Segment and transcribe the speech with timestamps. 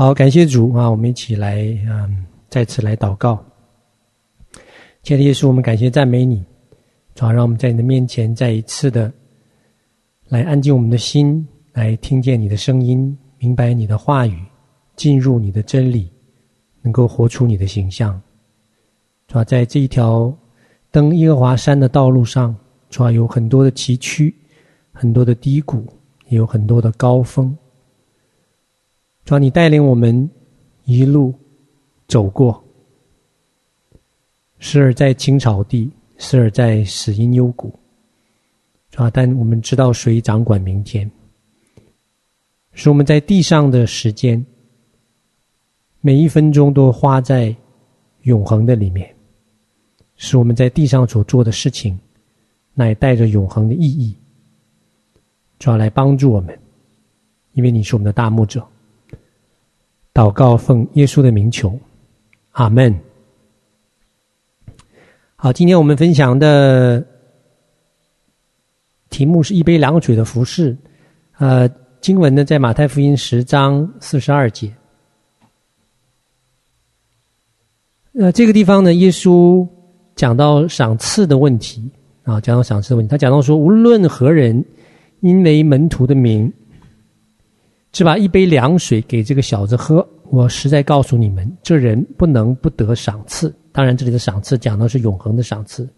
[0.00, 0.90] 好，感谢主啊！
[0.90, 3.38] 我们一起来，嗯，再次来祷告。
[5.02, 6.42] 亲爱的耶稣，我们感谢赞美你，
[7.14, 9.12] 主啊，让我们在你的面前再一次的
[10.28, 14.42] 来安静我们的心，来听见你的声音，明白你的话语，
[14.96, 16.10] 进入你的真理，
[16.80, 18.18] 能够活出你的形象。
[19.28, 20.34] 主啊，在这一条
[20.90, 22.56] 登耶和华山的道路上，
[22.88, 24.32] 主啊，有很多的崎岖，
[24.92, 25.84] 很多的低谷，
[26.28, 27.54] 也有很多的高峰。
[29.24, 30.28] 主要，你带领我们
[30.84, 31.34] 一路
[32.08, 32.62] 走过，
[34.58, 37.72] 时而在青草地，时而在死荫幽谷。
[38.96, 41.10] 啊，但我们知道谁掌管明天，
[42.72, 44.44] 使我们在地上的时间，
[46.00, 47.54] 每一分钟都花在
[48.22, 49.14] 永恒的里面，
[50.16, 51.98] 使我们在地上所做的事情，
[52.74, 54.14] 乃带着永恒的意义，
[55.58, 56.58] 主要来帮助我们，
[57.52, 58.66] 因为你是我们的大牧者。
[60.20, 61.80] 祷告奉耶稣的名求，
[62.50, 62.94] 阿门。
[65.34, 67.02] 好，今天我们分享的
[69.08, 70.76] 题目是一杯凉水的服饰。
[71.38, 71.66] 呃，
[72.02, 74.70] 经文呢在马太福音十章四十二节。
[78.12, 79.66] 呃，这个地方呢，耶稣
[80.16, 81.90] 讲到赏赐的问题
[82.24, 84.62] 啊，讲到赏赐的问题，他讲到说，无论何人
[85.20, 86.52] 因为门徒的名。
[87.92, 93.52] 只把一杯凉水给这个小子喝，我实在告诉你们，这人不能不得赏赐。
[93.72, 95.88] 当然，这里的赏赐讲的是永恒的赏赐。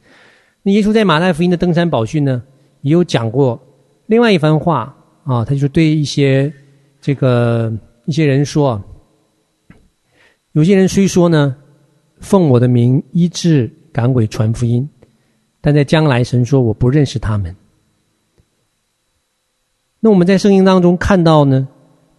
[0.62, 2.42] 那耶稣在马太福音的登山宝训呢，
[2.80, 3.60] 也有讲过
[4.06, 6.50] 另外一番话啊，他就是对一些
[7.00, 7.70] 这个
[8.06, 8.82] 一些人说，
[10.52, 11.54] 有些人虽说呢，
[12.20, 14.88] 奉我的名医治赶鬼传福音，
[15.60, 17.54] 但在将来神说我不认识他们。
[20.00, 21.68] 那我们在圣经当中看到呢。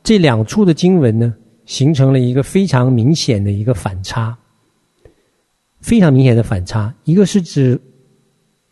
[0.03, 1.33] 这两处的经文呢，
[1.65, 4.37] 形成了一个非常明显的一个反差，
[5.79, 6.93] 非常明显的反差。
[7.05, 7.79] 一个是指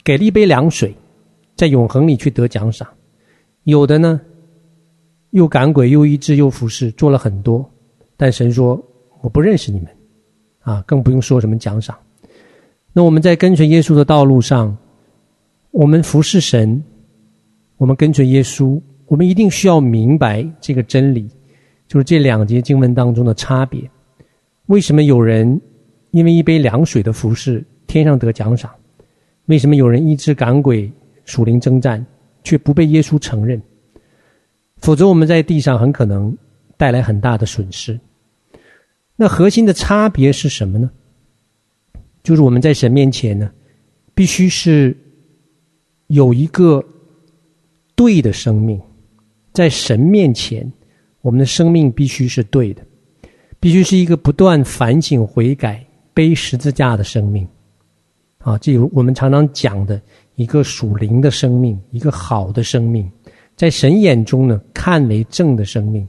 [0.03, 0.93] 给了一杯凉水，
[1.55, 2.85] 在永恒里去得奖赏；
[3.63, 4.19] 有的呢，
[5.29, 7.67] 又赶鬼又医治又服侍，做了很多，
[8.17, 8.83] 但神说
[9.21, 9.87] 我不认识你们，
[10.59, 11.97] 啊，更不用说什么奖赏。
[12.91, 14.77] 那我们在跟随耶稣的道路上，
[15.71, 16.83] 我们服侍神，
[17.77, 18.81] 我们跟随耶稣。
[19.11, 21.27] 我们一定需要明白这个真理，
[21.85, 23.83] 就是这两节经文当中的差别。
[24.67, 25.59] 为什么有人
[26.11, 28.71] 因为一杯凉水的服事，天上得奖赏？
[29.47, 30.89] 为什么有人医治赶鬼、
[31.25, 32.05] 属灵征战，
[32.41, 33.61] 却不被耶稣承认？
[34.77, 36.33] 否则我们在地上很可能
[36.77, 37.99] 带来很大的损失。
[39.17, 40.89] 那核心的差别是什么呢？
[42.23, 43.51] 就是我们在神面前呢，
[44.15, 44.95] 必须是
[46.07, 46.81] 有一个
[47.93, 48.81] 对的生命。
[49.53, 50.71] 在神面前，
[51.21, 52.81] 我们的生命必须是对的，
[53.59, 57.47] 必须是一个不断反省悔改、背十字架的生命。
[58.39, 60.01] 啊，这有我们常常讲的
[60.35, 63.07] 一个属灵的生命，一个好的生命，
[63.55, 66.07] 在神眼中呢，看为正的生命。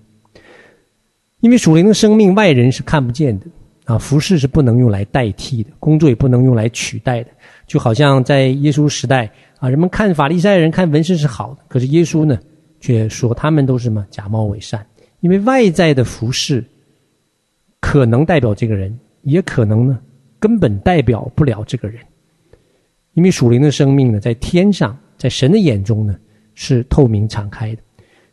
[1.40, 3.46] 因为属灵的生命，外人是看不见的
[3.84, 7.30] 啊，服饰是不能用来代替的，工作也不能用来取代的。
[7.66, 12.38] 就好像在耶稣时代啊，人们看法利赛人、看文士是好的，可是耶稣呢？
[12.82, 14.84] 却说他们都是什么假冒伪善，
[15.20, 16.62] 因为外在的服饰
[17.80, 20.00] 可能代表这个人，也可能呢
[20.40, 22.02] 根本代表不了这个人。
[23.14, 26.18] 因为属灵的生命呢，在天上，在神的眼中呢
[26.54, 27.82] 是透明敞开的。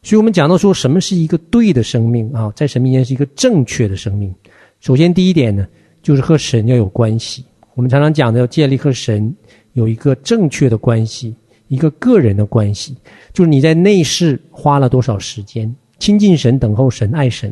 [0.01, 4.33] 所以我们讲到说什么是一个对的生命啊，在神面前是一个正确的生命。
[4.79, 5.67] 首先第一点呢，
[6.01, 7.45] 就是和神要有关系。
[7.75, 9.31] 我们常常讲的要建立和神
[9.73, 11.35] 有一个正确的关系。
[11.69, 12.95] 一个个人的关系，
[13.31, 17.51] 就是你在内室花了多少时间亲近神、等候神、爱神；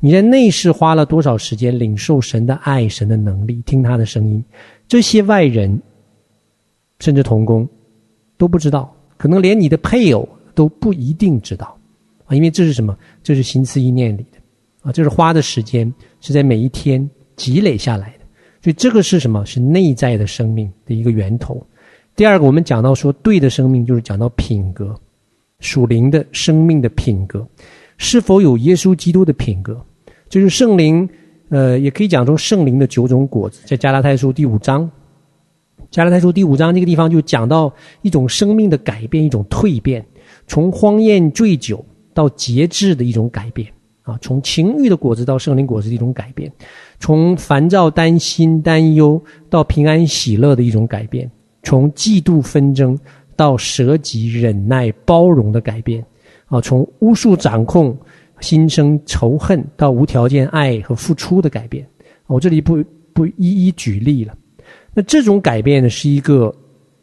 [0.00, 4.44] 你在内室花了多少时间领受神的爱、神的能力、听他的声音。
[4.86, 5.80] 这些外人，
[7.00, 7.66] 甚至同工
[8.36, 11.78] 都不知道，可能连你的配偶都不一定知道
[12.26, 12.36] 啊！
[12.36, 12.96] 因为这是什么？
[13.22, 14.38] 这是心思意念里的
[14.82, 14.92] 啊！
[14.92, 15.90] 这是花的时间
[16.20, 18.24] 是在每一天积累下来的，
[18.60, 19.46] 所以这个是什么？
[19.46, 21.66] 是内在的生命的一个源头。
[22.16, 24.94] 第二个，我们讲到说，对的生命就是讲到品格，
[25.58, 27.44] 属灵的生命的品格，
[27.98, 29.84] 是否有耶稣基督的品格，
[30.28, 31.08] 就是圣灵，
[31.48, 34.88] 呃，也可以讲说圣灵的九种果子，在加拉太书第五章，
[35.90, 37.72] 加拉太书第五章这个地方就讲到
[38.02, 40.06] 一种生命的改变，一种蜕变，
[40.46, 41.84] 从荒宴醉酒
[42.14, 43.66] 到节制的一种改变
[44.02, 46.52] 啊，从情欲的果子到圣灵果子的一种改变，
[47.00, 49.20] 从烦躁担心担忧
[49.50, 51.28] 到平安喜乐的一种改变。
[51.64, 52.96] 从嫉妒纷争
[53.34, 56.04] 到舍己忍耐包容的改变，
[56.46, 57.96] 啊，从巫术掌控
[58.40, 61.84] 心生仇恨到无条件爱和付出的改变。
[62.26, 62.82] 我这里不
[63.12, 64.36] 不一一举例了。
[64.92, 66.54] 那这种改变呢，是一个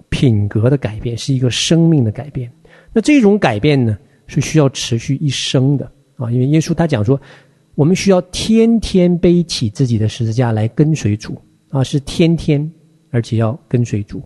[0.10, 2.50] 品格的改变，是一个生命的改变。
[2.94, 3.98] 那这种改变呢，
[4.28, 7.20] 是需要持续一生的啊，因为耶稣他讲说，
[7.76, 11.38] 我们需要天天背起自己的十字架来跟随主
[11.70, 12.72] 啊，是天天，
[13.10, 14.22] 而且要跟随主。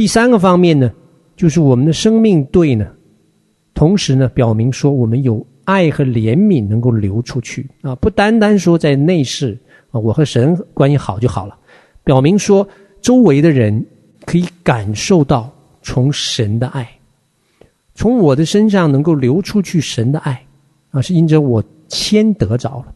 [0.00, 0.90] 第三个方面呢，
[1.36, 2.86] 就是我们的生命对呢，
[3.74, 7.68] 同时呢，表明说我们有爱和怜悯能够流出去。
[7.82, 9.58] 啊，不单单说在内室
[9.90, 11.54] 啊，我和神关系好就好了，
[12.02, 12.66] 表明说
[13.02, 13.84] 周围的人
[14.24, 15.52] 可以感受到
[15.82, 16.90] 从神的爱，
[17.94, 20.42] 从我的身上能够流出去神的爱。
[20.92, 22.94] 啊，是因着我先得着了。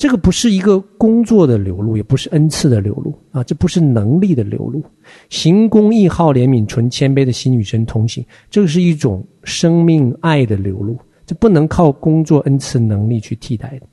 [0.00, 4.82] 这个不是一个工作的流露，也不是恩赐的流露啊，这不是能力的流露。
[5.28, 13.86] 行公义、好怜悯、存谦卑的心与神同行，这个是一种生命爱的流露，这不能靠工作恩赐能力去替代的。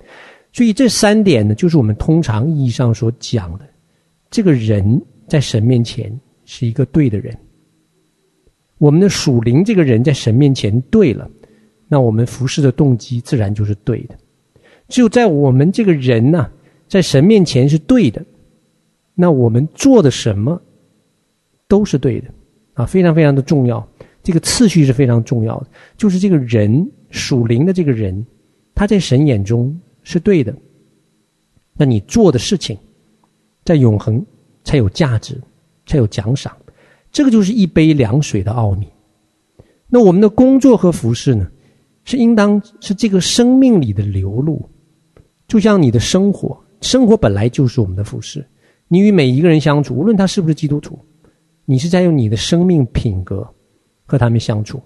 [0.53, 3.65] 所以这三点呢，就是我们通常意义上所讲的，
[4.31, 7.37] 这个人在神面前是一个对的人。
[8.77, 11.29] 我们的属灵这个人在神面前对了，
[11.89, 14.15] 那我们服侍的动机自然就是对的。
[14.87, 16.49] 只有在我们这个人呢、
[16.87, 18.23] 在神面前是对的，
[19.13, 20.61] 那我们做的什么
[21.67, 22.27] 都是对的，
[22.73, 23.85] 啊，非常非常的重要。
[24.23, 28.25] 这个次序是非常重要的，就是这个人属灵的这个人，
[28.75, 30.53] 他在神眼中是对的，
[31.75, 32.77] 那你做的事情，
[33.63, 34.25] 在永恒
[34.63, 35.39] 才有价值，
[35.85, 36.55] 才有奖赏。
[37.11, 38.85] 这个就是一杯凉水的奥秘。
[39.87, 41.49] 那我们的工作和服饰呢，
[42.03, 44.61] 是应当是这个生命里的流露。
[45.47, 48.45] 就像你的生活，生活本来就是我们的服饰。
[48.87, 50.97] 你与每一个人相处，无论他是不是基督徒，
[51.65, 53.47] 你是在用你的生命品格
[54.05, 54.81] 和他们相处。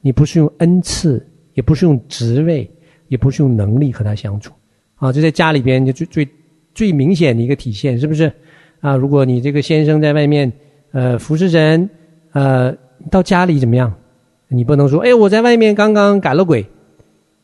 [0.00, 2.70] 你不是用恩赐，也不是用职位，
[3.08, 4.52] 也不是用能力和他相处。
[4.96, 6.28] 啊，这在家里边就最最
[6.74, 8.32] 最明显的一个体现，是不是？
[8.80, 10.52] 啊，如果你这个先生在外面，
[10.92, 11.88] 呃，服侍人，
[12.32, 12.74] 呃，
[13.10, 13.92] 到家里怎么样？
[14.48, 16.66] 你不能说，哎，我在外面刚刚赶了鬼，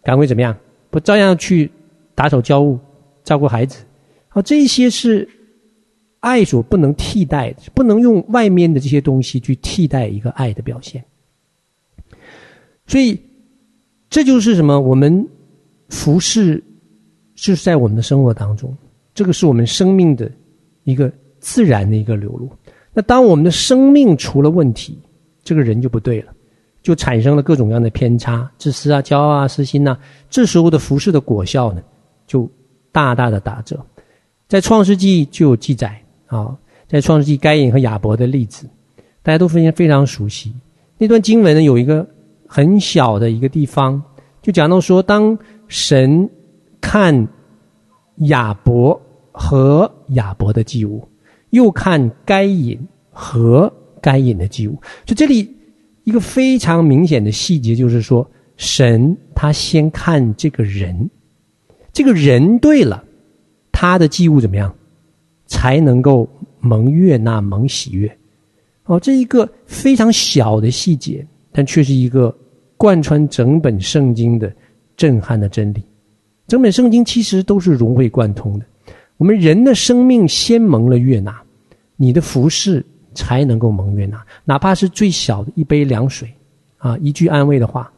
[0.03, 0.57] 赶鬼怎么样？
[0.91, 1.71] 不照样去？
[2.19, 2.77] 打扫家务，
[3.23, 3.85] 照顾孩子，
[4.27, 5.29] 好，这些是
[6.19, 11.05] 爱所不能替代，不能用外面的这些东西去替代一个爱的表现。
[12.89, 13.17] 所以，
[14.11, 14.81] 这就是什么？
[14.81, 15.25] 我们
[15.91, 16.61] 服侍
[17.37, 18.77] 就是在我们的生活当中，
[19.15, 20.29] 这个是我们生命的
[20.83, 22.51] 一个自然的一个流露。
[22.93, 24.99] 那当我们的生命出了问题，
[25.45, 26.33] 这个人就不对了，
[26.83, 29.97] 就产生了各种各样的偏差、自私啊、骄傲啊、私心呐、
[30.29, 31.81] 这时候的服侍的果效呢？
[32.29, 32.49] 就
[32.93, 33.85] 大大的打折，
[34.47, 38.69] 在创世纪就有记载啊，在创世纪该隐和亚伯的例子，
[39.23, 40.53] 大家都非常非常熟悉。
[40.99, 42.07] 那段经文呢，有一个
[42.47, 44.01] 很小的一个地方，
[44.43, 45.37] 就讲到说，当
[45.67, 46.29] 神
[46.81, 47.27] 看
[48.29, 49.01] 亚伯
[49.33, 51.09] 和亚伯的祭物，
[51.51, 52.79] 又看该隐
[53.11, 53.73] 和
[54.03, 55.49] 该隐的祭物，就这里
[56.05, 61.09] 一个非常明显的细节，就是说，神他先看这个人。
[61.99, 63.03] 这个人对了，
[63.73, 64.73] 他的祭物怎么样，
[65.47, 66.29] 才能够
[66.61, 68.09] 蒙悦纳、蒙喜悦？
[68.85, 72.33] 哦，这一个非常小的细节，但却是一个
[72.77, 74.55] 贯穿整本圣经的
[74.97, 75.83] 震撼的真理。
[76.47, 78.65] 整本圣经其实都是融会贯通的。
[79.17, 81.37] 我们人的生命先蒙了悦纳，
[81.97, 86.33] 你的服饰才能够蒙悦纳，哪怕是最小的一杯凉水，
[86.77, 87.93] 啊，一句安慰的话，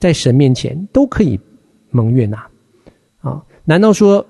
[0.00, 1.38] 在神面前都可以
[1.90, 2.44] 蒙悦纳。
[3.24, 4.24] 啊，难道说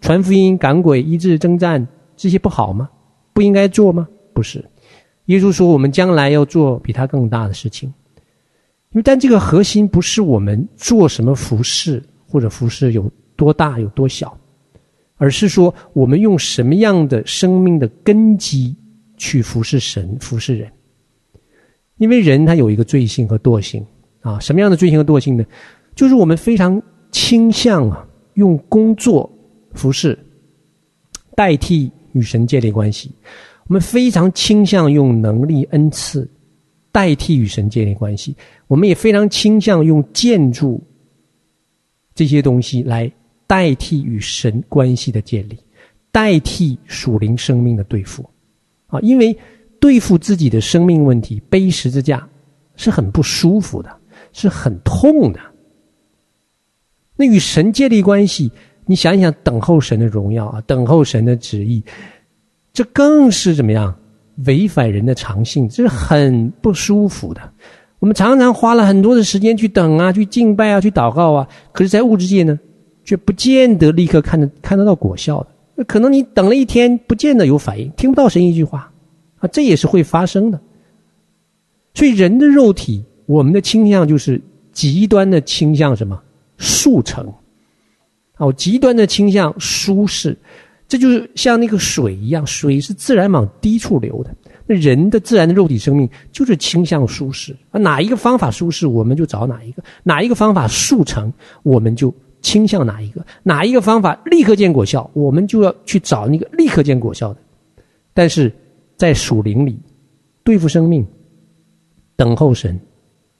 [0.00, 2.90] 传福音、赶鬼、医治、征战这些不好吗？
[3.32, 4.06] 不应该做吗？
[4.34, 4.62] 不是，
[5.26, 7.88] 耶稣说我们将来要做比他更大的事情。
[8.90, 14.36] 因为但这个核心不是我们做什么服饰或者服饰有多大有多小，
[15.16, 18.76] 而是说我们用什么样的生命的根基
[19.16, 20.70] 去服侍神、服侍人。
[21.98, 23.86] 因为人他有一个罪性和惰性
[24.20, 25.44] 啊，什么样的罪性和惰性呢？
[25.94, 26.82] 就是我们非常
[27.12, 28.04] 倾向啊。
[28.34, 29.30] 用工作
[29.72, 30.18] 服饰
[31.34, 33.10] 代替与神建立关系，
[33.66, 36.30] 我们非常倾向用能力恩赐
[36.90, 38.36] 代替与神建立关系，
[38.66, 40.82] 我们也非常倾向用建筑
[42.14, 43.10] 这些东西来
[43.46, 45.58] 代替与神关系的建立，
[46.10, 48.28] 代替属灵生命的对付
[48.86, 49.00] 啊！
[49.00, 49.36] 因为
[49.80, 52.28] 对付自己的生命问题，背十字架
[52.76, 53.90] 是很不舒服的，
[54.32, 55.40] 是很痛的。
[57.22, 58.50] 那与神建立关系，
[58.84, 61.80] 你想一想，等候神的荣耀啊，等候神的旨意，
[62.72, 63.94] 这更是怎么样
[64.46, 67.40] 违反人的常性，这是很不舒服的。
[68.00, 72.58] 我们常常花了很多的时间去等啊，去敬拜啊，去祷告啊，可是，在物质界呢，
[73.04, 75.46] 却不见得立刻看得看得到果效的。
[75.76, 78.90] 那可能你等了一天，不见得有反应，听不到神一句话
[79.38, 80.60] 啊，这也是会发生的。
[81.94, 86.20] 所以，人的肉体，我们的倾向就是极端的倾向什么？
[86.62, 87.30] 速成，
[88.38, 90.38] 哦，极端的倾向舒适，
[90.86, 94.34] 这就是像那个水一样，水是自然往低处流的。
[94.64, 97.54] 那人的自然的肉体生命就是倾向舒适。
[97.72, 101.32] 啊，哪一个方法舒适，我们就找哪一个；哪一个方法速成，
[101.64, 107.40] 我们就倾向哪一个；哪一个方法立刻见果效，我们就要去找那个立刻见果效的。
[108.14, 108.54] 但是
[108.96, 109.80] 在属灵里，
[110.44, 111.04] 对付生命、
[112.14, 112.78] 等候神、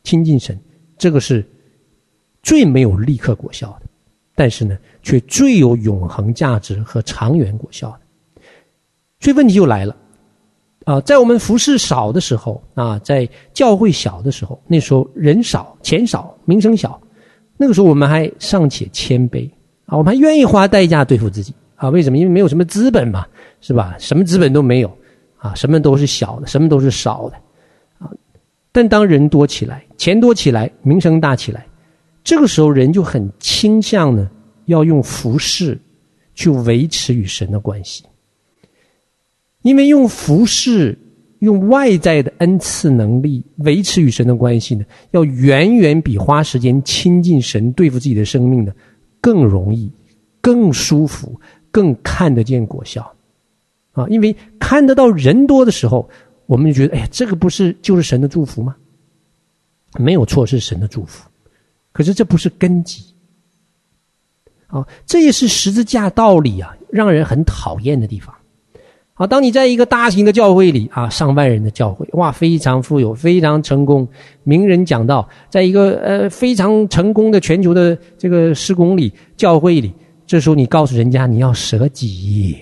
[0.02, 0.58] 亲近神，
[0.98, 1.44] 这个是
[2.42, 3.86] 最没有立刻果效的，
[4.34, 8.42] 但是呢，却最有永恒价值和长远果效的。
[9.20, 9.96] 所以问题就来了。
[10.84, 17.00] 啊，在我们服事少的时候啊，在教会小的时候，那时候人少钱少名声小，
[17.56, 19.48] 那个时候我们还尚且谦卑
[19.86, 21.88] 啊，我们还愿意花代价对付自己啊？
[21.88, 22.18] 为什么？
[22.18, 23.24] 因为没有什么资本嘛，
[23.60, 23.94] 是吧？
[24.00, 24.90] 什么资本都没有
[25.36, 27.36] 啊，什么都是小的，什么都是少的
[28.04, 28.10] 啊。
[28.72, 31.64] 但当人多起来，钱多起来，名声大起来，
[32.24, 34.30] 这个时候人就很倾向呢，
[34.66, 35.78] 要用服饰
[36.34, 38.04] 去维持与神的关系。
[39.62, 40.98] 因为用服饰、
[41.40, 48.72] 用外在的恩赐能力维持与神的关系呢，要远远比花时间亲近神、对付自己的生命呢，
[49.20, 49.90] 更容易、
[50.40, 53.12] 更舒服、更看得见果效。
[53.92, 56.08] 啊，因为看得到人多的时候，
[56.46, 58.74] 我们就觉得，哎呀，这个不是就是神的祝福吗？
[59.98, 61.28] 没有错，是神的祝福。
[61.92, 63.02] 可是这不是根基。
[64.66, 68.34] 啊，这也是十字架道理啊，让人很讨厌的地方。
[69.12, 74.08] 啊，当你在一个大型的教会里啊，上万人的教会，哇，非常富有，非常成功，
[74.42, 79.92] 名人讲道，在一个呃非常成功的全球的这个施工里，教会里，
[80.26, 82.56] 这时候你告诉人家你要舍己，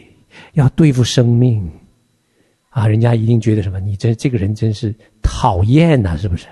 [0.54, 1.70] 要对付生命，
[2.70, 3.78] 啊，人家一定觉得什么？
[3.78, 6.48] 你这这个人真是讨厌呐，是不是？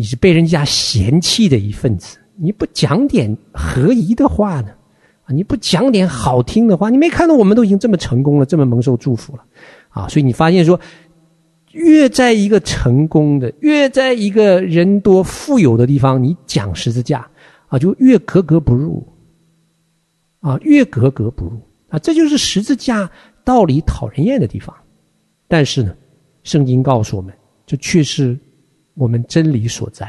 [0.00, 4.70] 你是被人家嫌弃的一份子，你不讲点合宜的话呢？
[5.24, 9.44] 啊你不讲点好听的话，你没看到我们都已经这么成功了，这么蒙受祝福了，
[9.90, 10.08] 啊！
[10.08, 10.80] 所以你发现说，
[11.72, 17.28] 越在一个成功的，越在一个人多富有的地方，你讲十字架
[17.68, 19.06] 啊，就越格格不入，
[20.40, 21.98] 啊，越格格不入啊！
[21.98, 23.10] 这就是十字架
[23.44, 24.74] 道理讨人厌的地方。
[25.46, 25.94] 但是呢，
[26.42, 27.34] 圣经告诉我们，
[27.66, 28.34] 这却是
[29.00, 30.06] 我们真理所在。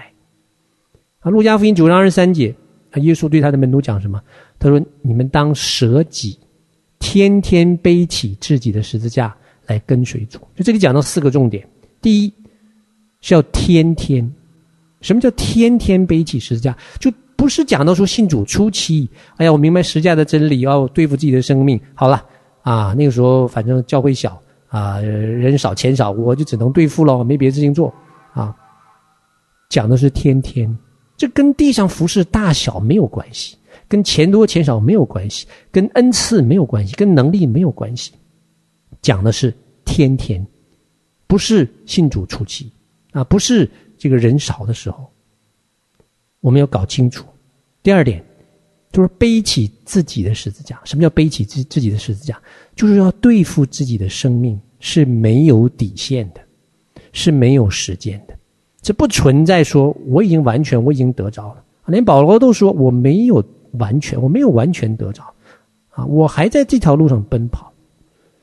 [1.21, 2.53] 啊，路加福音九章二十三节，
[2.91, 4.21] 啊，耶稣对他的门徒讲什么？
[4.60, 6.38] 他说：“你们当舍己，
[7.00, 9.33] 天天背起自己的十字架
[9.65, 11.65] 来跟随主。”就这里讲到四个重点：
[12.01, 12.33] 第一
[13.21, 14.29] 是要天天，
[15.00, 16.77] 什么叫天天背起十字架？
[17.00, 21.79] 就不是讲到说信主初期，哎呀，我明白十字架的真理，要对付自己的生命。
[21.93, 22.25] 好了
[22.62, 27.93] 啊，那个时候反正教会小啊，人少钱少，我就只能对付了，没别的事情做。
[29.71, 30.77] 讲的是天天，
[31.15, 33.55] 这跟地上服事大小没有关系。
[33.87, 38.11] 跟钱多钱少没有关系，跟恩赐没有关系，跟能力没有关系，
[39.01, 39.53] 讲的是
[39.85, 40.45] 天天，
[41.25, 42.71] 不是信主初期
[43.11, 45.09] 啊，不是这个人少的时候，
[46.41, 47.25] 我们要搞清楚。
[47.81, 48.23] 第二点，
[48.91, 50.79] 就是背起自己的十字架。
[50.83, 52.41] 什么叫背起自自己的十字架？
[52.75, 56.41] 就是要对付自己的生命是没有底线的，
[57.13, 58.37] 是没有时间的，
[58.81, 61.63] 这不存在说我已经完全，我已经得着了。
[61.88, 63.43] 连保罗都说我没有。
[63.79, 65.23] 完全，我没有完全得着，
[65.91, 67.71] 啊，我还在这条路上奔跑，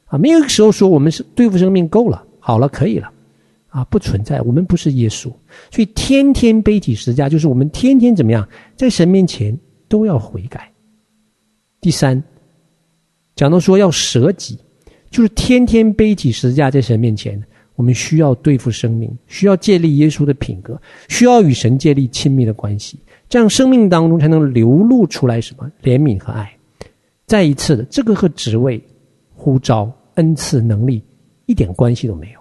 [0.06, 3.12] 啊，没有时候说我们是对付生命够了，好了，可以了，
[3.68, 5.24] 啊，不存在，我们不是耶稣，
[5.70, 9.54] 所以天天背起十字架，就是我们天天怎么样，在神面前
[9.86, 10.72] 都要悔改。
[11.82, 12.22] 第三，
[13.36, 14.58] 讲到说要舍己，
[15.10, 17.38] 就是天天背起十字架在神面前，
[17.78, 22.98] 我们需要对付生命，需要建立耶稣的品格，需要与神建立亲密的关系。
[23.28, 26.52] 这样生命当中才能流露出来什么怜悯和爱。
[27.24, 28.82] 再一次的，这个和职位、
[29.32, 31.00] 呼召、恩赐、能力
[31.46, 32.40] 一点关系都没有。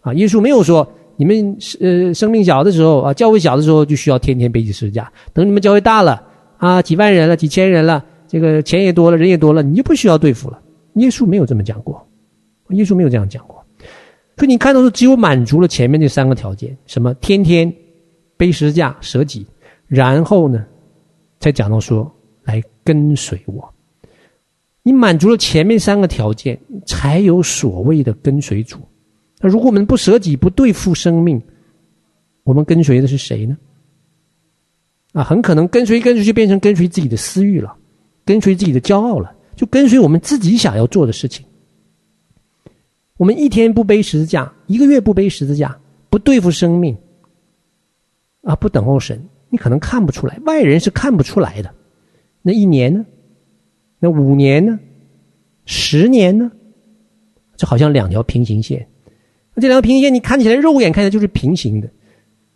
[0.00, 5.12] 啊，耶稣没有说你们呃生命小的时候啊，教会小的时候就需要天天背起十字架。
[5.32, 6.20] 等你们教会大了
[6.56, 10.60] 啊，几万人了、几千人了，这个钱也多了，人也多了，你就不需要对付了。
[10.94, 12.04] 耶稣没有这么讲过，
[12.70, 13.57] 耶稣没有这样讲过。
[14.38, 17.70] 所以你看到说，只有满足了前面这三个条件，什么天天
[18.36, 19.44] 背十字架、舍己。
[19.88, 20.64] 然后呢，
[21.40, 22.08] 才讲到说
[22.44, 23.74] 来跟随我。
[24.84, 28.78] 你满足了前面三个条件，才有所谓的跟随主。
[29.40, 31.42] 那如果我们不舍己，不对付生命，
[32.44, 33.58] 我们跟随的是谁呢？
[35.14, 37.74] 啊，很可能跟随跟随就变成跟随自己的私欲了，
[38.24, 41.44] 跟随自己的骄傲了，就跟随我们自己想要做的事情。
[43.18, 46.96] 我们一天不背十字架，一个月不背十字架，不对付生命，
[48.42, 51.74] 啊，不等候神，你可能看不出来，外人是看不出来的。
[52.40, 53.04] 那一年呢？
[53.98, 54.80] 那五年呢？
[55.66, 56.50] 十年呢？
[57.56, 58.88] 就好像两条平行线。
[59.52, 61.90] 那这两条平行线，你看起来肉眼看起来就是平行的，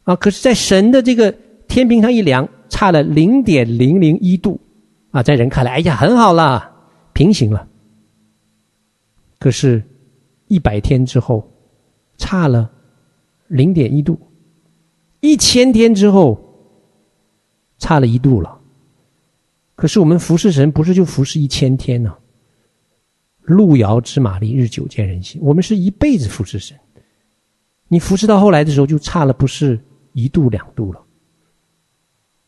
[0.04, 1.34] 啊，可是，在神的这个。
[1.68, 4.60] 天平上一量，差了零点零零一度，
[5.10, 6.70] 啊，在人看来，哎呀，很好了，
[7.14, 7.66] 平行了。
[9.38, 9.82] 可是，
[10.52, 11.42] 一百天之后，
[12.18, 12.70] 差了
[13.48, 14.14] 零点一度；
[15.20, 16.38] 一千天之后，
[17.78, 18.60] 差了一度了。
[19.74, 22.14] 可是，我们服侍神不是就服侍一千天呢、
[23.40, 25.40] 路遥知马力，日久见人心。
[25.42, 26.76] 我们是一辈子服侍神。
[27.88, 29.80] 你服侍到后来的时候，就差了不是
[30.12, 31.02] 一度两度了。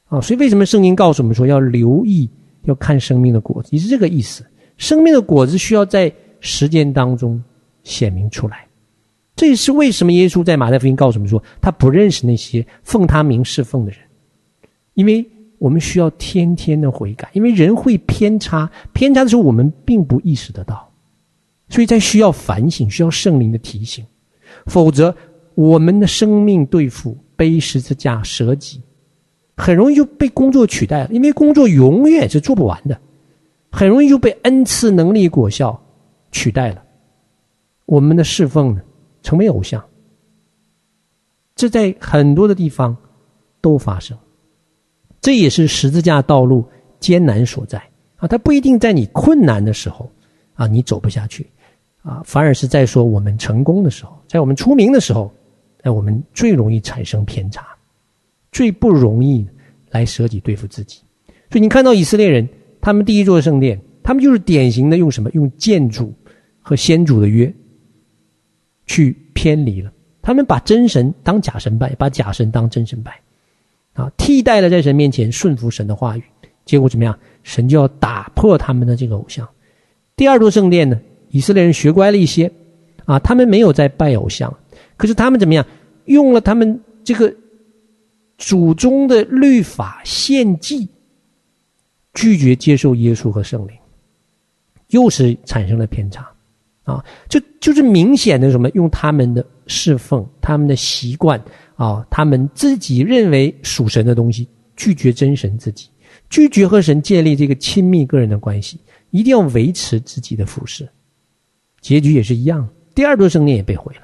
[0.04, 2.28] 啊，所以为什么圣经告诉我们说要留意，
[2.64, 4.44] 要看生命的果子，也是这个意思。
[4.76, 7.42] 生命的果子需要在时间当中
[7.84, 8.66] 显明出来。
[9.36, 14.00] 这也是为什么耶稣在马太福音告诉我们说，他不认识那些奉他名侍奉的人，
[14.94, 15.24] 因为
[15.58, 20.88] 我们需要天天的悔改，因为人会偏差，偏差的时候我们并不意识得到，
[21.68, 24.04] 所以在需要反省，需要圣灵的提醒，
[24.66, 25.14] 否则
[25.54, 28.80] 我们的生命对付背十字架舍己。
[29.56, 33.00] 很容易就被工作取代了，因为工作永远是做不完的，
[33.70, 35.80] 很容易就被恩赐能力果效
[36.30, 36.83] 取代了。
[37.86, 38.80] 我们的侍奉呢，
[39.22, 39.84] 成为偶像，
[41.54, 42.96] 这在很多的地方
[43.60, 44.16] 都发生，
[45.20, 46.64] 这也是十字架道路
[47.00, 47.78] 艰难所在
[48.16, 48.26] 啊！
[48.26, 50.10] 它不一定在你困难的时候
[50.54, 51.46] 啊，你走不下去
[52.02, 55.32] 啊，反而是在说我们成功的时候，在我们出名的时候，
[55.82, 57.66] 在我们最容易产生偏差。
[58.52, 59.44] 最不容易
[59.90, 61.00] 来舍己对付自己，
[61.50, 62.48] 所以你看到以色列人，
[62.80, 65.28] 他们第一座圣殿，他们就是典型的用什么？
[65.32, 66.14] 用建筑
[66.60, 67.52] 和先祖的约
[68.86, 69.92] 去偏离了。
[70.22, 73.20] 他们把真神当假神拜，把假神当真神拜，
[73.92, 76.22] 啊，替代了在神面前顺服神的话语。
[76.64, 77.18] 结果怎么样？
[77.42, 79.48] 神就要打破他们的这个偶像。
[80.16, 81.00] 第二座圣殿呢？
[81.30, 82.50] 以色列人学乖了一些，
[83.04, 84.56] 啊，他们没有在拜偶像，
[84.96, 85.66] 可是他们怎么样？
[86.06, 87.34] 用了他们这个。
[88.36, 90.88] 祖宗的律法献祭，
[92.14, 93.76] 拒绝接受耶稣和圣灵，
[94.88, 96.28] 又是产生了偏差，
[96.84, 98.70] 啊，就就是明显的什么？
[98.70, 101.42] 用他们的侍奉、他们的习惯
[101.76, 105.88] 啊，他们自己认为属神的东西，拒绝真神自己，
[106.30, 108.78] 拒绝和神建立这个亲密个人的关系，
[109.10, 110.88] 一定要维持自己的服侍，
[111.80, 114.02] 结局也是一样，第二座圣殿也被毁了。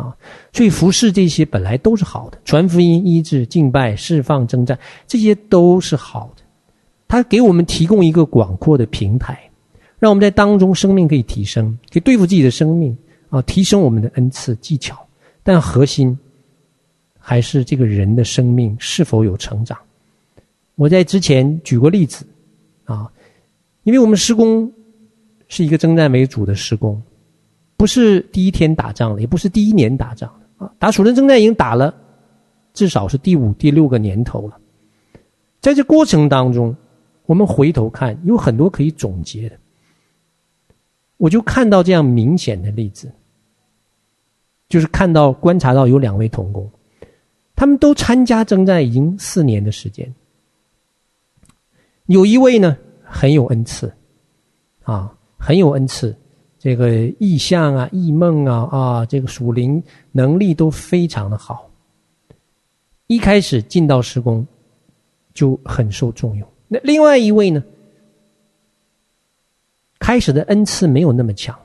[0.00, 0.16] 啊，
[0.54, 6.42] 所以服侍这些本来都是好的，传福音、医治、敬拜、释放、征战，这些都是好的。
[7.06, 9.38] 他给我们提供一个广阔的平台，
[10.02, 12.98] 让我们在当中生命可以提升，可以对付自己的生命
[13.30, 14.98] 啊，提升我们的恩赐技巧。
[15.44, 16.18] 但核心
[17.20, 19.78] 还是这个人的生命是否有成长。
[20.74, 22.26] 我在之前举过例子
[22.82, 23.08] 啊，
[23.84, 24.68] 因为我们施工
[25.46, 27.00] 是一个征战为主的施工。
[27.76, 30.74] 不是第一天打仗了，也不是第一年打仗了啊！
[30.80, 31.94] 打属灵征战已经打了，
[32.74, 34.58] 至少是第五、第六个年头了。
[35.60, 36.74] 在这过程当中，
[37.26, 39.56] 我们回头看，有很多可以总结的。
[41.22, 43.08] 我就看到这样明显的例子，
[44.68, 46.68] 就是看到、观察到有两位童工，
[47.54, 50.12] 他们都参加征战已经四年的时间。
[52.06, 53.94] 有一位呢，很有恩赐，
[54.82, 56.12] 啊，很有恩赐。
[56.58, 59.80] 这个异象啊、异梦啊、啊，这个属灵
[60.10, 61.70] 能力都非常的好。
[63.06, 64.44] 一开始进到施工，
[65.32, 66.48] 就很受重用。
[66.66, 67.62] 那另外一位呢，
[70.02, 71.56] 开始的恩赐没有那么强，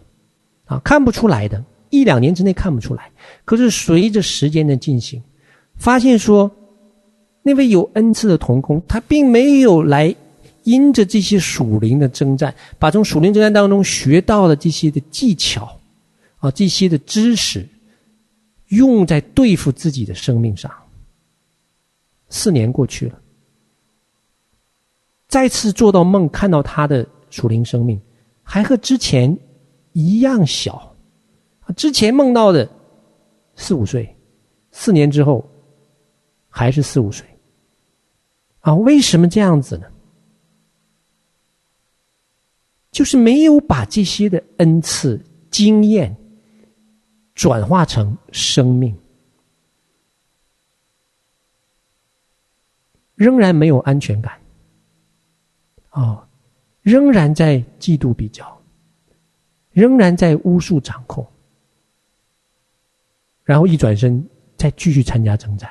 [0.66, 3.10] 啊，看不出来的，一两年之内看不出来。
[3.44, 5.20] 可是随着时间的进行，
[5.76, 6.52] 发现说，
[7.42, 10.16] 那位有恩赐的童工，他并没有来。
[10.64, 15.80] 因着这些属灵的征战，把从属灵征战当中学到的这些的技巧，
[16.40, 17.66] 啊，这些的知识，
[18.68, 20.70] 用在对付自己的生命上。
[22.28, 23.18] 四年过去了，
[25.30, 27.98] 再次做到梦，看到他的属灵生命
[28.50, 29.38] 还和之前
[29.92, 30.96] 一样小，
[31.60, 32.68] 啊，之前梦到的
[33.58, 34.16] 四五岁，
[34.72, 35.46] 四年之后
[36.48, 37.28] 还是四五岁，
[38.62, 39.88] 啊，为什么这样子呢？
[42.90, 46.16] 就是没有把这些的恩赐、经验
[47.36, 48.98] 转化成生命。
[53.14, 54.40] 仍然没有安全感，
[55.92, 56.27] 哦，
[56.88, 58.58] 仍然在嫉妒比较，
[59.74, 61.28] 仍然在巫术掌控，
[63.44, 65.70] 然后一转身再继续参加征战，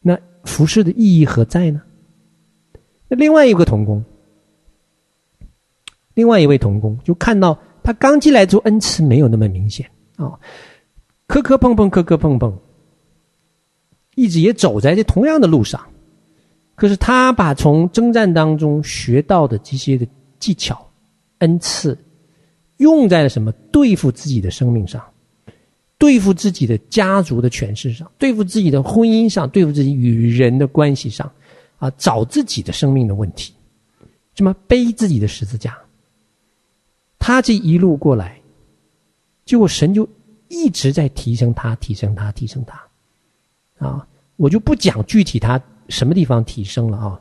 [0.00, 1.82] 那服饰的意义何在呢？
[3.08, 4.02] 那另外一个童工，
[6.14, 10.40] 另外一位童工就看到他刚进来之后恩赐没有那么明显啊。
[11.26, 12.58] 磕磕碰碰，磕磕碰碰，
[14.14, 15.91] 一直也走在这同样的路上。
[16.74, 20.06] 可是他把从征战当中学到的这些的
[20.38, 20.86] 技巧、
[21.38, 21.96] 恩赐，
[22.78, 23.52] 用在了什么？
[23.70, 25.02] 对付自己的生命上，
[25.98, 31.30] 对付自己的家族的权势上，对付自己的婚姻上，对付自己与人的关系上，
[31.78, 33.52] 啊，找自己的生命的问题，
[34.34, 35.78] 什么背自己的十字架。
[37.18, 38.40] 他这一路过来，
[39.44, 40.08] 结果神就。
[40.54, 42.78] 一直在提升他，提升他，提升他，
[43.78, 44.06] 啊！
[44.36, 45.58] 我就不讲具体他
[45.92, 47.20] 什么地方提升了啊，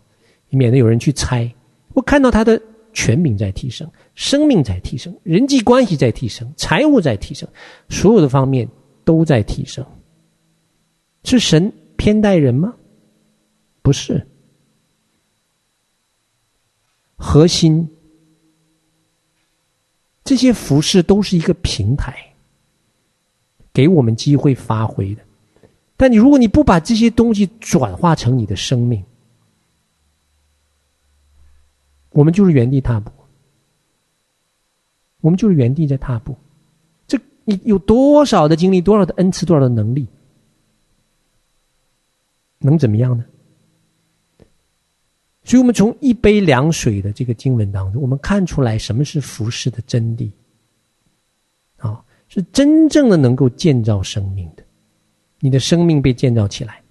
[0.49, 1.53] 免得有人去猜。
[1.93, 2.60] 我看到他的
[2.93, 7.47] 权柄在提升，生命在提升，人际关系在提升，财务在提升，
[7.89, 8.67] 所有的方面
[9.03, 9.86] 都在提升。
[11.25, 12.73] 是神偏待人吗？
[13.81, 14.25] 不是，
[17.17, 17.88] 核心
[20.23, 22.15] 这些服事都是一个平台。
[23.73, 25.21] 给我们机会发挥的，
[26.02, 29.06] 但你如果你不把这些东西转化成你的生命，
[32.10, 33.12] 我们就是原地踏步，
[35.20, 36.36] 我们就是原地在踏步。
[37.06, 40.08] 这你有多少的经历，多少的恩赐，多少的能力，
[42.58, 43.24] 能怎么样呢？
[45.44, 50.32] 所以，我们从一杯凉水的这个经文当中，我们看出来什么是服饰的真谛。
[52.28, 54.64] 是真正的能够建造生命的，
[55.41, 56.82] 你的生命被建造起来，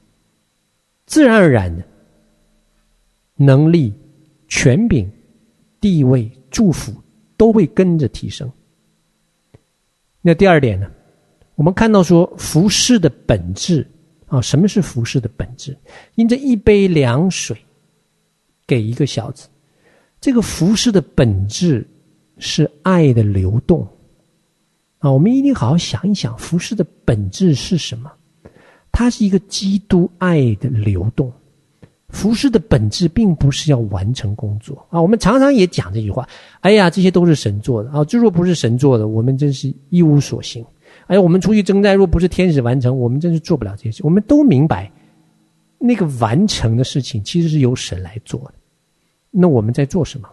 [1.06, 1.82] 自然而然的，
[3.36, 3.94] 能力、
[4.48, 5.10] 权柄、
[5.80, 6.92] 地位、祝福
[7.36, 8.50] 都会跟着提升。
[10.20, 10.90] 那第二点呢？
[11.54, 13.86] 我们看到说服饰的本质
[14.26, 15.76] 啊，什么是服饰的本质？
[16.14, 17.56] 因这一杯凉水
[18.66, 19.48] 给一个小子，
[20.20, 21.86] 这个服饰的本质
[22.38, 23.86] 是爱的流动。
[24.98, 28.10] 啊，我们一定好好想一想，服饰的本质是什么？
[28.92, 31.33] 它是一个基督爱的流动。
[32.09, 35.00] 服事的本质并不是要完成工作啊。
[35.00, 38.05] 我们常常也讲这句话：“哎呀，这些都是神做的啊！
[38.05, 40.64] 这若不是神做的，我们真是一无所行。
[41.07, 44.90] 哎呀，我们出去征战，若不是天使完成，我们真是做不了这些事。”我们都明白，
[45.79, 48.55] 那个完成的事情其实是由神来做的。
[49.31, 50.29] 那我们在做什么？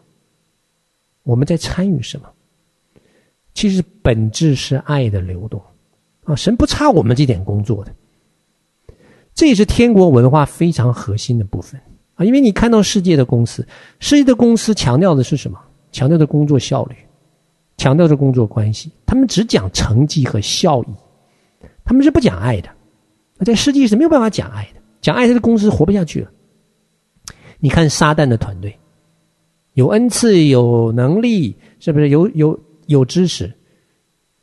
[1.21, 2.27] 我们在参与什么？
[3.53, 5.61] 其实本质是爱的流动，
[6.23, 7.93] 啊，神不差我们这点工作的，
[9.37, 11.79] 这也是天国文化非常核心的部分
[12.15, 12.25] 啊。
[12.25, 13.65] 因为你看到世界的公司，
[13.99, 15.57] 世界的公司强调的是什么？
[15.91, 16.95] 强调的工作效率，
[17.77, 20.87] 强调的工作关系，他们只讲成绩和效益，
[21.85, 22.69] 他们是不讲爱的。
[23.37, 26.31] 那在世界是没有办法讲爱的，讲爱他的公司活不下去了。
[27.59, 28.77] 你看撒旦的团队，
[29.73, 32.59] 有恩赐，有能力，是不是有有？
[32.87, 33.53] 有知识，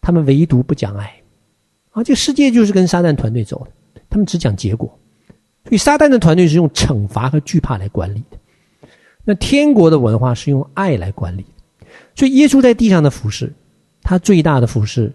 [0.02, 1.10] 他们唯独不讲爱，
[1.92, 3.70] 啊，这个世界就是跟撒旦团队走的，
[4.14, 4.88] 他们只讲结果，
[5.64, 8.38] 所以撒旦的团队是用惩罚和惧怕来管理的，
[9.24, 13.52] 那天国的文化是用爱来管理的，所以耶稣在地上的服饰，
[14.02, 15.12] 他最大的服饰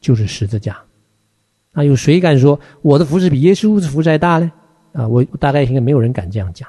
[0.00, 0.80] 就是十字架，
[1.72, 4.52] 啊，有谁敢说我的服饰比耶稣的服饰还大呢？
[4.92, 6.68] 啊，我大概应该没有人敢这样讲，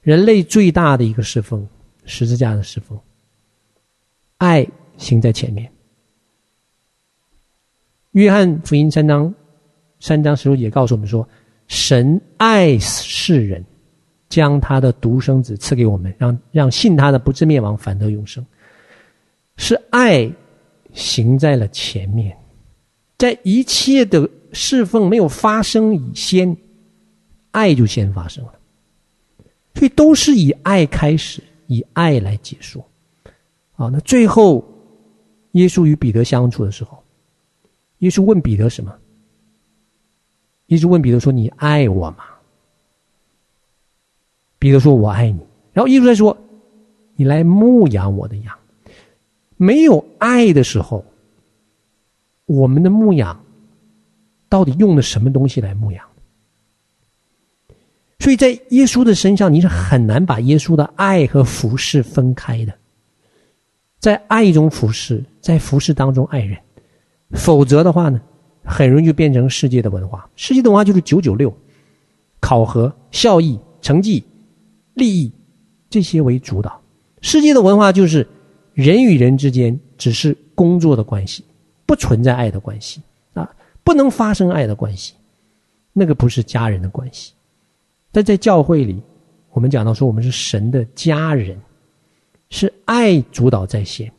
[0.00, 1.66] 人类最大的一个侍奉，
[2.04, 2.96] 十字架的侍奉，
[4.38, 4.64] 爱。
[4.96, 5.68] 行在前面。
[8.12, 9.34] 约翰福音三章
[10.00, 11.26] 三章十六节告诉我们说
[11.68, 13.64] ：“神爱世人，
[14.28, 18.44] 将他的独生子赐给我们，让让信他的不至灭亡，反得永生。”
[19.56, 20.30] 是爱
[20.92, 22.36] 行在了前面，
[23.16, 26.56] 在一切的侍奉没有发生以前，
[27.50, 28.54] 爱就先发生了。
[29.74, 32.84] 所以都是以爱开始，以爱来结束。
[33.76, 34.64] 啊，那最后。
[35.54, 37.00] 耶稣与彼得相处的时候，
[37.98, 38.92] 耶稣问彼得什么？
[40.66, 42.24] 耶稣问彼得说：“你爱我吗？”
[44.58, 45.40] 彼得说：“我爱你。”
[45.72, 46.36] 然后耶稣在说
[47.16, 48.54] ：“你来牧养我的羊。”
[49.56, 51.04] 没有爱的时候，
[52.46, 53.44] 我们的牧养
[54.48, 56.04] 到底用的什么东西来牧养？
[58.18, 62.74] 所以在耶稣的身上，你是很难把耶稣的爱和服侍分开的。
[64.00, 66.58] 在爱中服侍，在服侍当中爱人，
[67.30, 68.20] 否则的话呢，
[68.64, 70.28] 很容易就变成世界的文化。
[70.36, 71.54] 世界的文化就是九九六，
[72.40, 74.24] 考核、效益、成绩、
[74.94, 75.30] 利益
[75.90, 76.80] 这些为主导。
[77.20, 78.26] 世界的文化就是
[78.72, 81.44] 人与人之间只是工作的关系，
[81.86, 83.00] 不存在爱的关系
[83.32, 83.48] 啊，
[83.82, 85.14] 不能发生爱的关系，
[85.92, 87.32] 那个不是家人的关系。
[88.12, 89.00] 但在教会里，
[89.50, 91.60] 我们讲到说，我们是神的家人，
[92.50, 94.10] 是爱主导在先。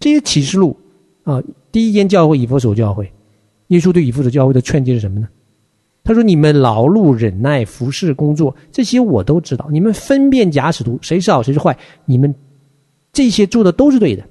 [0.00, 0.76] 这些启示录
[1.22, 3.10] 啊，第一间教会以弗所教会，
[3.68, 5.28] 耶稣对以弗所教会的劝诫是什么呢？
[6.02, 9.68] 他说：“你们劳碌忍耐，服侍工作，这些我都知道。
[9.70, 12.34] 你们分辨假使徒，谁是好，谁是坏，你们
[13.12, 14.22] 这些做的都是对的。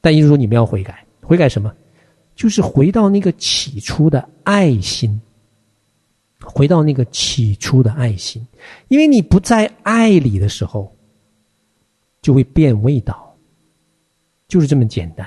[0.00, 1.72] 但耶稣说，你们要悔改，悔改什么？
[2.34, 5.20] 就是回到那个起初的爱心。”
[6.46, 8.46] 回到那个起初的爱心，
[8.88, 10.94] 因为你不在爱里的时候，
[12.20, 13.34] 就会变味道，
[14.46, 15.26] 就是这么简单。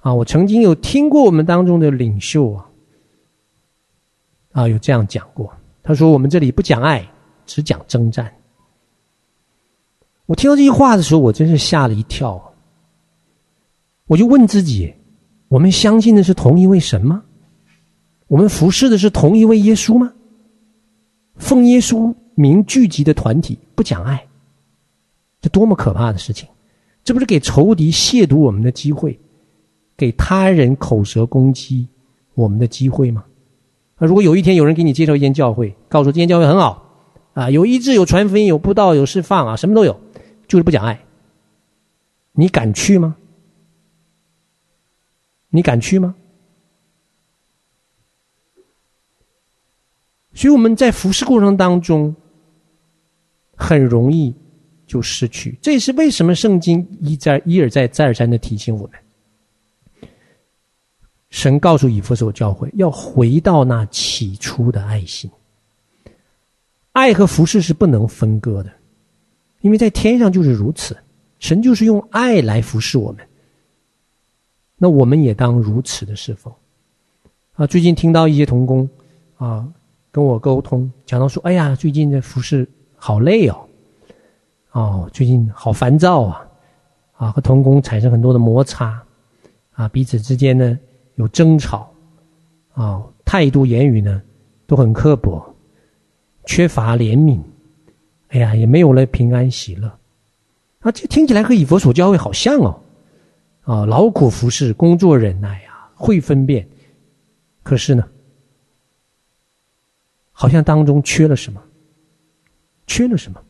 [0.00, 2.70] 啊，我曾经有听过我们当中的领袖啊，
[4.52, 5.52] 啊，有这样讲过。
[5.82, 7.06] 他说：“我们这里不讲爱，
[7.46, 8.32] 只讲征战。”
[10.26, 12.52] 我听到这句话的时候，我真是吓了一跳。
[14.06, 14.94] 我就问自己：
[15.48, 17.22] 我们相信的是同一位神吗？
[18.28, 20.12] 我们服侍的是同一位耶稣吗？
[21.36, 24.24] 奉耶稣名聚集的团体不讲爱，
[25.40, 26.48] 这多么可怕的事情！
[27.02, 29.18] 这不是给仇敌亵渎我们的机会，
[30.00, 31.86] 给他人口舌攻击
[32.32, 33.22] 我们的机会吗？
[33.96, 36.90] 啊如果有一天有人给你介绍一间教会，告诉这间教会很好
[37.34, 40.00] 啊，有医治、有传福音、有布道、有释放啊，什么都有，
[40.48, 41.04] 就是不讲爱，
[42.32, 43.14] 你敢去吗？
[45.50, 46.14] 你敢去吗？
[50.32, 52.16] 所以我们在服侍过程当中，
[53.54, 54.34] 很容易
[54.86, 55.58] 就失去。
[55.60, 58.98] 这也是为什么圣经一再一而再再而三的提醒我们：
[61.30, 65.30] 神告诉以弗所教会要回到那起初的爱心。
[66.92, 68.70] 爱和服侍是不能分割的，
[69.60, 70.96] 因为在天上就是如此，
[71.38, 73.26] 神就是用爱来服侍我们。
[74.76, 76.52] 那我们也当如此的侍奉。
[77.54, 78.88] 啊，最近听到一些童工
[79.36, 79.66] 啊。
[80.12, 83.68] 跟我沟通，讲到说：“哎呀，最近的服侍好累哦，
[84.72, 86.44] 哦，最近好烦躁啊，
[87.16, 89.00] 啊，和童工产生很多的摩擦，
[89.70, 90.76] 啊，彼此之间呢
[91.20, 91.92] 有争吵，
[92.72, 94.22] 啊，态度言语呢
[94.66, 95.54] 都很刻薄，
[96.46, 97.38] 缺乏怜悯，
[98.28, 99.86] 哎呀，也没有了平安喜乐，
[100.80, 102.80] 啊，这听起来和以佛所教会好像哦，
[103.62, 106.66] 啊，劳苦服侍，工作忍耐啊，会分辨，
[107.62, 108.08] 可是呢？”
[110.32, 111.62] 好像当中缺了什么，
[112.86, 113.42] 缺了什么？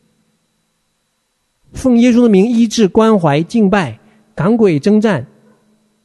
[1.71, 3.97] 奉耶稣的名医治、关怀、敬拜、
[4.35, 5.25] 赶鬼、征战，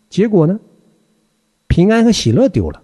[0.08, 0.60] 结果呢？
[1.76, 2.82] 平安和喜乐丢了。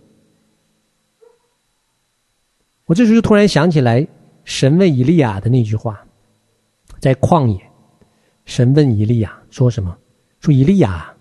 [2.85, 4.07] 我这时候突然想起来，
[4.44, 6.07] 神问以利亚的那句话，
[7.00, 7.59] 在旷野，
[8.44, 9.96] 神问以利亚说什么？
[10.40, 11.14] 说以利亚，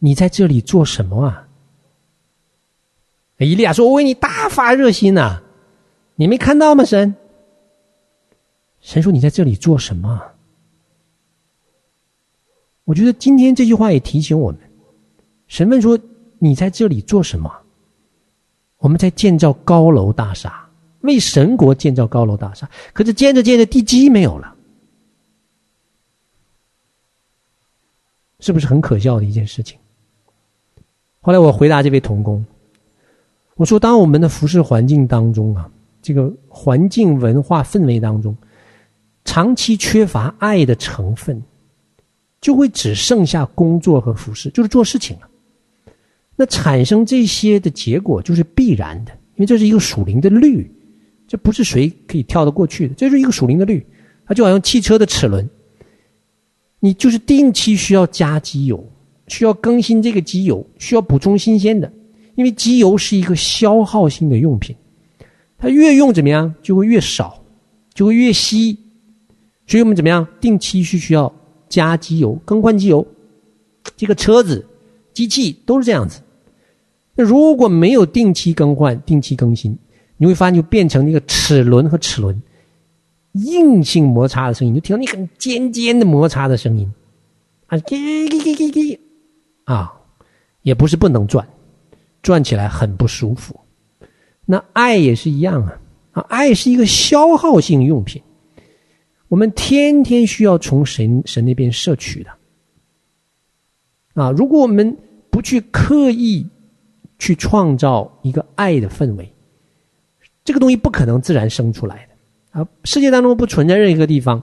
[0.00, 1.46] 你在这里做什么啊？
[3.38, 5.40] 以利亚说：“我为你大发热心呐、”
[6.16, 6.82] 你没看到吗？
[6.82, 7.14] 神，
[8.80, 10.20] 神说：“你在这里做什么？”
[12.82, 14.60] 我觉得今天这句话也提醒我们。
[15.46, 15.96] 神问说
[16.38, 17.50] ：“你在这里做什么？”
[18.78, 20.68] 我们在建造高楼大厦，
[21.00, 22.68] 为神国建造高楼大厦。
[22.92, 24.54] 可是建着建着，地基没有了，
[28.40, 29.78] 是不是很可笑的一件事情？
[31.20, 32.44] 后来我回答这位童工，
[33.54, 35.70] 我说：“当我们的服饰环境当中啊。”
[36.02, 38.36] 这个环境文化氛围当中，
[39.24, 41.42] 长期缺乏爱的成分，
[42.40, 45.28] 就会只剩下工作和服饰，就是做事情了。
[46.36, 50.70] 那产生这些的结果就是必然的，因为这是一个属灵的律，
[51.26, 53.84] 这不是谁可以跳得过去的，这是一个属灵的律。
[54.26, 55.48] 它就好像汽车的齿轮，
[56.80, 58.84] 你就是定期需要加机油，
[59.28, 61.90] 需要更新这个机油，需要补充新鲜的，
[62.34, 64.74] 因为机油是一个消耗性的用品。
[65.58, 67.42] 它越用怎么样，就会越少，
[67.94, 68.76] 就会越稀，
[69.66, 71.32] 所以我们怎么样，定期需需要
[71.68, 73.06] 加机油、更换机油。
[73.96, 74.66] 这个车子、
[75.14, 76.20] 机器都是这样子。
[77.16, 79.76] 那如果没有定期更换、定期更新，
[80.18, 82.40] 你会发现就变成那个齿轮和齿轮
[83.32, 86.92] 硬性摩擦的声音，就听到你很尖尖的摩擦的声音。
[87.66, 88.98] 啊，叽叽叽叽叽
[89.64, 89.92] 啊，
[90.62, 91.48] 也不是不能转，
[92.22, 93.58] 转起来很不舒服。
[94.44, 95.78] 那爱也是一样啊，
[96.12, 98.22] 啊，爱是一个消耗性用品，
[99.28, 102.30] 我们天天需要从神神那边摄取的，
[104.14, 104.96] 啊，如果我们
[105.30, 106.46] 不去刻意
[107.18, 109.32] 去创造一个爱的氛围，
[110.44, 112.68] 这个东西不可能自然生出来的啊！
[112.84, 114.42] 世界当中不存在任何地方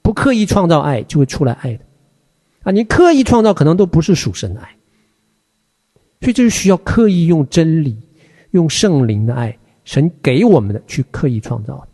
[0.00, 1.84] 不刻意创造爱就会出来爱的
[2.62, 2.72] 啊！
[2.72, 4.74] 你刻意创造可能都不是属神的爱，
[6.20, 7.96] 所以这是需要刻意用真理、
[8.52, 11.88] 用圣灵的爱，神给我们的去刻意创造的。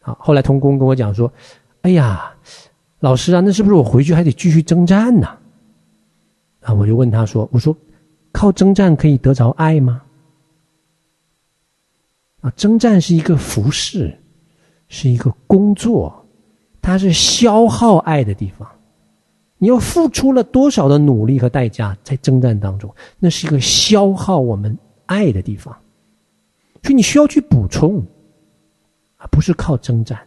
[0.00, 1.32] 好，后来童工跟我讲说
[1.80, 2.34] ：“哎呀，
[3.00, 5.26] 老师啊，那是不是我回去还得继续征战呢？”
[6.60, 7.74] 啊，我就问他说：“我说。”
[8.34, 10.02] 靠征战可以得着爱吗？
[12.40, 14.18] 啊，征战是一个服饰，
[14.88, 16.26] 是一个工作，
[16.82, 18.68] 它是消耗爱的地方。
[19.56, 25.72] 你要付出了多少的努力和代价在征战当中，那是一个消耗我们爱的地方。
[26.82, 28.04] 所以你需要去补充，
[29.16, 30.18] 而不是靠征战。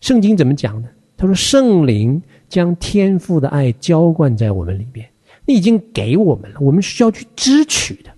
[0.00, 0.88] 圣经怎么讲呢？
[1.16, 5.08] 他说：“圣灵将天父的爱浇灌在我们里边。”
[5.46, 8.10] 你已经给我们了，我们需要去支取的。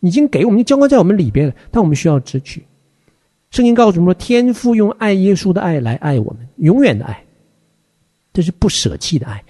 [0.00, 2.62] 已经给我们，浇灌在我们里边了，但我们需要支取。
[3.50, 7.24] 圣经告诉我们说，天父用爱耶稣的爱来爱我们，永远的爱，
[8.32, 9.42] 这是不舍弃的爱。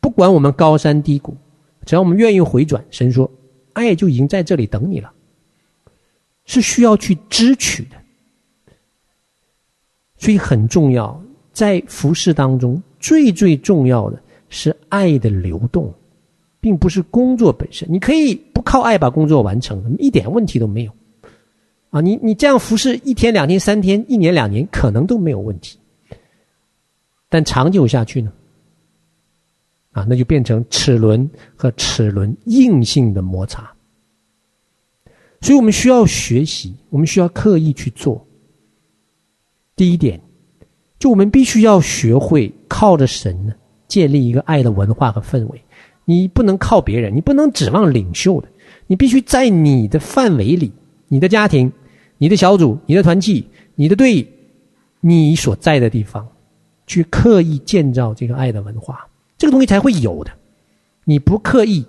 [0.00, 1.36] 不管我们高山低谷，
[1.84, 3.30] 只要我们愿意回转，神说，
[3.72, 5.12] 爱就已经在这里等你了。
[6.46, 7.96] 是需要去支取的，
[10.18, 15.92] 所以很重要，在服事当中，最最重要的是爱的流动。
[16.60, 20.92] 并不是工作本身，你可以不靠爱把工作完成，一点问题都没有。
[21.90, 25.78] 啊，你你这样服侍一天、两天、三天、一年、两年，可能都没有问题。
[27.28, 28.32] 但长久下去呢？
[29.92, 33.68] 啊，那就变成齿轮和齿轮硬性的摩擦。
[35.40, 38.24] 所以我们需要学习，我们需要刻意去做。
[39.74, 40.20] 第一点，
[40.98, 43.54] 就我们必须要学会靠着神呢，
[43.88, 45.60] 建立一个爱的文化和氛围。
[46.04, 48.48] 你不能靠别人，你不能指望领袖的，
[48.86, 50.72] 你必须在你的范围里，
[51.08, 51.70] 你的家庭、
[52.18, 54.26] 你的小组、你的团契、你的队，
[55.00, 56.26] 你所在的地方，
[56.86, 59.06] 去刻意建造这个爱的文化，
[59.38, 60.30] 这个东西才会有的。
[61.04, 61.84] 你不刻意，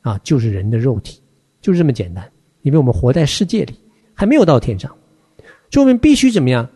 [0.00, 1.20] 啊，就是人的肉体，
[1.60, 2.28] 就是这么简单。
[2.62, 3.74] 因为我们活在世界里，
[4.14, 4.90] 还没有到天上，
[5.70, 6.68] 所以我们必须怎么样？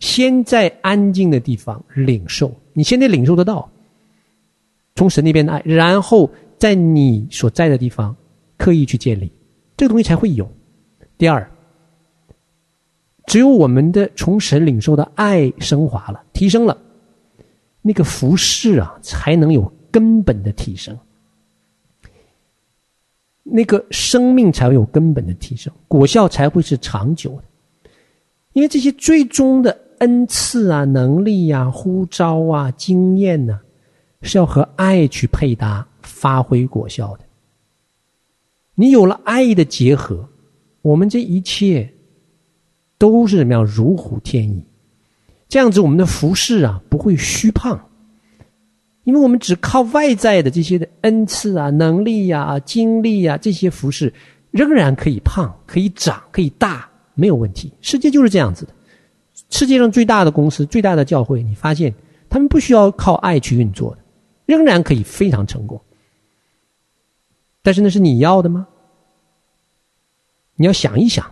[0.00, 3.69] 先在安静的地方领受，你先得领受得到。
[5.00, 8.14] 从神那边的爱，然后在你所在的地方
[8.58, 9.32] 刻意去建立，
[9.74, 10.46] 这个东西才会有。
[11.16, 11.50] 第二，
[13.24, 16.76] 只有我们的从神领受的爱升华了、提升了，
[17.80, 20.94] 那个服饰啊，才能有根本的提升，
[23.42, 27.44] 那个生命才会有根本的提升，果效才会是长久的。
[28.52, 33.58] 因为这些最终的恩赐啊、能力呀、啊、呼召啊、经验呢、
[34.22, 37.24] 是要和爱去配搭，发挥果效的。
[38.74, 40.28] 你有了爱的结合，
[40.82, 41.92] 我们这一切
[42.98, 43.64] 都是怎么样？
[43.64, 44.64] 如虎添翼。
[45.48, 47.88] 这样子，我们的服饰啊不会虚胖，
[49.04, 54.12] 因为我们只靠外在的这些的恩赐啊、能力呀、啊、经历呀这些服饰，
[54.50, 57.72] 仍然可以胖、可以长、可以大，没有问题。
[57.80, 58.72] 世界就是这样子的。
[59.48, 61.92] 世界上最大的公司、最大的教会，你发现
[62.28, 63.98] 他们不需要靠爱去运作的。
[64.50, 65.80] 仍然可以非常成功，
[67.62, 68.66] 但是那是你要的吗？
[70.56, 71.24] 你要想一想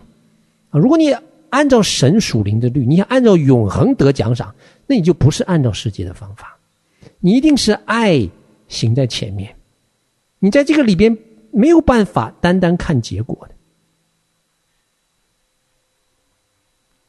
[0.71, 0.79] 啊！
[0.79, 1.13] 如果你
[1.51, 4.55] 按照神属灵的律，你想按照永恒得奖赏，
[4.87, 6.57] 那你就不是按照世界的方法，
[7.19, 8.27] 你一定是爱
[8.67, 9.55] 行在前面。
[10.39, 11.15] 你在这个里边
[11.51, 13.55] 没有办法单单看结果的，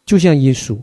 [0.05, 0.77] 就像耶稣，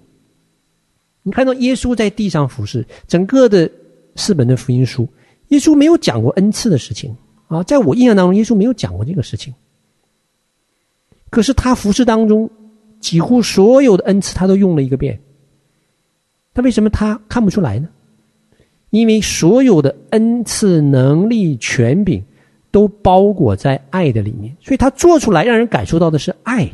[1.22, 3.70] 你看到耶稣在地上服侍，整个的
[4.16, 5.08] 四本的福音书。
[5.50, 7.16] 耶稣没有讲过恩赐的事情
[7.48, 9.54] 啊，在我印象当中，耶稣没有讲过这个事情。
[11.30, 12.50] 可是他服事当中，
[13.00, 15.20] 几乎所有的恩赐他都用了一个遍。
[16.54, 17.88] 他为什么他看不出来呢？
[18.90, 22.24] 因为所有的恩赐、能力、权柄
[22.72, 26.70] 都包裹在爱的里面，所以他做出来让人感受到的是爱，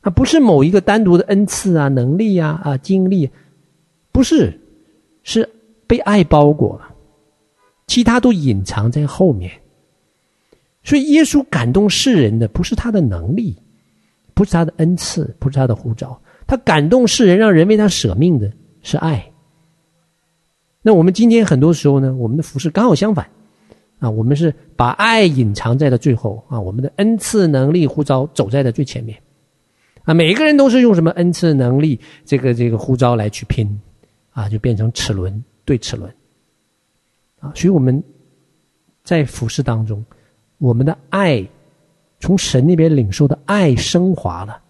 [0.00, 3.30] 啊，不是某一个单独的恩赐啊、能力啊、啊经历，
[4.12, 4.60] 不是，
[5.22, 5.48] 是
[5.86, 6.93] 被爱包裹了。
[7.86, 9.50] 其他都隐藏在后面，
[10.82, 13.56] 所以耶稣感动世人的不是他的能力，
[14.32, 18.50] 不是他的恩赐，不是他的呼召，他感动世人，让人为他舍命的
[18.82, 19.24] 是爱。
[20.82, 23.26] 那我们今天很多时候呢，我们的服饰刚好相反，
[23.98, 26.44] 啊，我们是把爱隐藏在了最后。
[26.48, 29.18] 啊，我们的恩赐、能力、呼召走在了最前面，
[30.02, 33.80] 啊，每一个人都是用什么恩赐、能力、这个这个呼召来去拼，
[34.30, 36.12] 啊，就变成齿轮对齿轮。
[37.54, 38.02] 所以我们
[39.02, 40.04] 在服事当中，
[40.58, 41.46] 我们的爱
[42.20, 44.62] 从神那边领受的爱升华了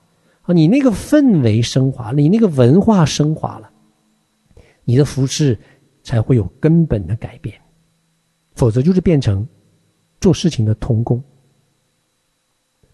[0.43, 3.71] 啊，你那个氛围升华了，你那个文化升华了，
[4.85, 5.57] 你的服事
[6.03, 7.55] 才会有根本的改变，
[8.55, 9.47] 否则就是变成
[10.21, 11.23] 做事情的童工。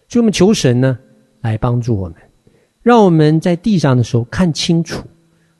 [0.08, 0.98] 所以我们求神呢，
[1.40, 2.16] 来帮助我们，
[2.82, 5.06] 让我们在地上的时候看清楚，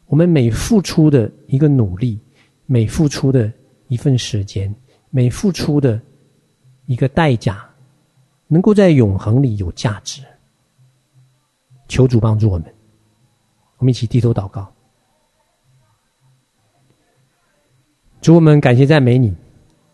[0.06, 2.18] 我们每付出的一个努力，
[2.66, 3.50] 每付出的
[3.90, 4.74] 一份时间，
[5.10, 6.00] 每付出的
[6.86, 7.68] 一个代价，
[8.46, 10.22] 能够在永恒里有价值。
[11.88, 12.72] 求主帮助我们，
[13.78, 14.72] 我们一起低头祷告。
[18.20, 19.34] 主，我们感谢赞美你，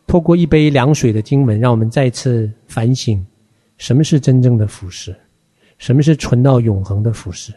[0.06, 3.26] 透过一杯凉水的经文，让我们再次反省。
[3.78, 5.16] 什么是真正的服事？
[5.78, 7.54] 什么是存到永恒的服事？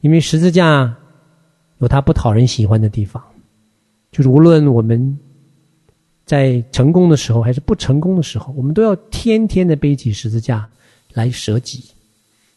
[0.00, 0.96] 因为十字架
[1.78, 3.22] 有它不讨人喜欢的地方，
[4.10, 5.16] 就是无论我们
[6.30, 10.70] 在成功的时候还是不成功的时候，我们都要天天的背起十字架
[11.12, 11.82] 来舍己，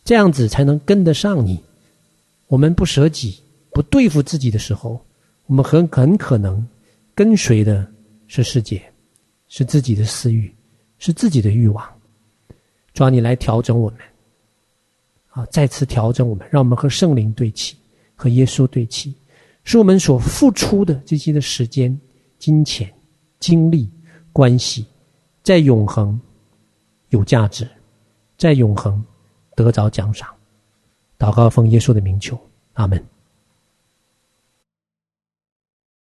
[0.05, 1.59] 这样子才能跟得上你。
[2.45, 3.39] 我们不舍己、
[3.71, 5.03] 不对付自己的时候，
[5.47, 6.63] 我们很很可能
[7.15, 7.83] 跟随的
[8.27, 8.79] 是世界，
[9.47, 10.53] 是自己的私欲，
[10.99, 11.83] 是自己的欲望。
[12.93, 13.99] 主啊，你来调整我们，
[15.29, 17.75] 啊，再次调整我们，让我们和圣灵对齐，
[18.13, 19.11] 和耶稣对齐，
[19.63, 21.99] 使我们所付出的这些的时间、
[22.37, 22.93] 金钱、
[23.43, 23.91] 经历、
[24.31, 24.85] 关系，
[25.43, 26.17] 在永恒
[27.09, 27.67] 有价值，
[28.37, 29.03] 在永恒
[29.53, 30.33] 得着奖赏。
[31.19, 32.39] 祷告奉耶稣的名求，
[32.71, 33.05] 阿门。